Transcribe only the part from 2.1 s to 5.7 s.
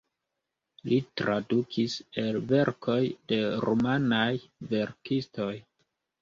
el verkoj de rumanaj verkistoj.